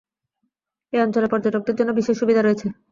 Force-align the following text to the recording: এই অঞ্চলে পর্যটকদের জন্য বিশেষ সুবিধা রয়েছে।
এই 0.93 1.01
অঞ্চলে 1.01 1.27
পর্যটকদের 1.27 1.75
জন্য 1.79 1.91
বিশেষ 1.99 2.15
সুবিধা 2.21 2.41
রয়েছে। 2.41 2.67